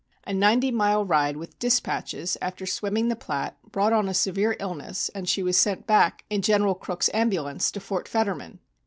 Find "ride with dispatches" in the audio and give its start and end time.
1.05-2.35